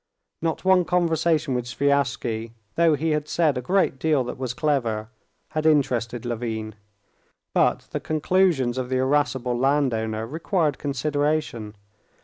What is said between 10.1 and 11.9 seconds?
required consideration.